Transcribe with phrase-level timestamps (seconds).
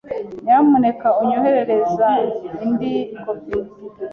[0.43, 2.09] Nyamuneka onyoherereza
[2.65, 3.57] indi kopi.